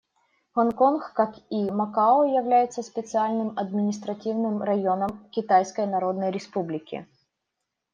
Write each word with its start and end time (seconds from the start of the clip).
Гонконг, 0.55 1.01
как 1.19 1.31
и 1.51 1.59
Макао, 1.69 2.23
является 2.23 2.81
специальным 2.81 3.55
административным 3.55 4.63
районом 4.63 5.29
Китайской 5.29 5.85
Народной 5.85 6.31
Республики. 6.31 7.07